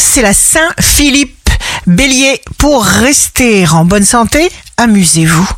[0.00, 1.50] c'est la Saint-Philippe.
[1.86, 5.48] Bélier, pour rester en bonne santé, amusez-vous.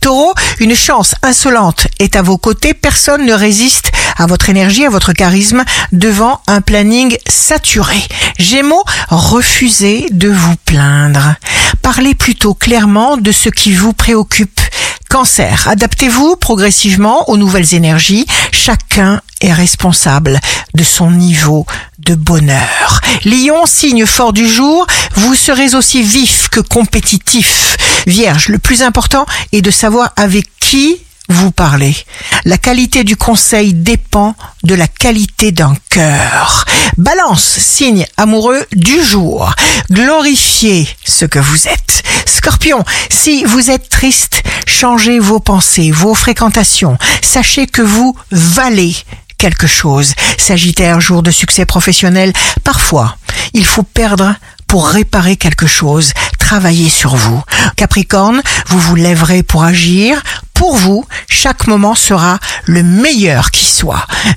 [0.00, 4.90] Taureau, une chance insolente est à vos côtés, personne ne résiste à votre énergie, à
[4.90, 8.02] votre charisme devant un planning saturé.
[8.38, 11.34] Gémeaux, refusez de vous plaindre.
[11.80, 14.60] Parlez plutôt clairement de ce qui vous préoccupe.
[15.08, 18.26] Cancer, adaptez-vous progressivement aux nouvelles énergies.
[18.50, 20.40] Chacun est responsable
[20.74, 21.66] de son niveau
[22.04, 23.00] de bonheur.
[23.24, 27.76] Lion, signe fort du jour, vous serez aussi vif que compétitif.
[28.06, 31.96] Vierge, le plus important est de savoir avec qui vous parlez.
[32.44, 36.64] La qualité du conseil dépend de la qualité d'un cœur.
[36.98, 39.54] Balance, signe amoureux du jour.
[39.90, 42.02] Glorifiez ce que vous êtes.
[42.26, 46.98] Scorpion, si vous êtes triste, changez vos pensées, vos fréquentations.
[47.22, 48.94] Sachez que vous valez
[49.42, 50.14] quelque chose.
[50.38, 52.32] Sagittaire, jour de succès professionnel,
[52.62, 53.16] parfois,
[53.54, 54.36] il faut perdre
[54.68, 57.42] pour réparer quelque chose, travailler sur vous.
[57.74, 60.22] Capricorne, vous vous lèverez pour agir.
[60.54, 63.61] Pour vous, chaque moment sera le meilleur qui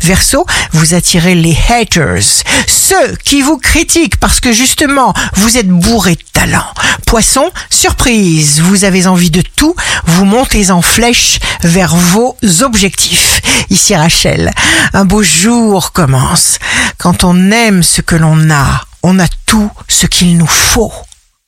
[0.02, 2.23] Verseau, vous attirez les haters,
[2.67, 6.66] ceux qui vous critiquent parce que justement, vous êtes bourré de talent.
[7.05, 9.75] Poisson, surprise, vous avez envie de tout,
[10.06, 13.41] vous montez en flèche vers vos objectifs.
[13.69, 14.52] Ici Rachel,
[14.94, 16.58] un beau jour commence.
[16.97, 20.94] Quand on aime ce que l'on a, on a tout ce qu'il nous faut.